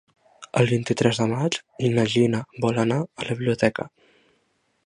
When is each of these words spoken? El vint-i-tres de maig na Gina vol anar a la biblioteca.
El 0.61 0.69
vint-i-tres 0.71 1.19
de 1.23 1.27
maig 1.33 1.59
na 1.99 2.07
Gina 2.15 2.41
vol 2.65 2.83
anar 2.87 3.01
a 3.05 3.29
la 3.29 3.41
biblioteca. 3.43 3.91